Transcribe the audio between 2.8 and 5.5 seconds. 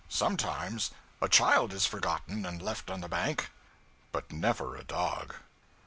on the bank; but never a dog.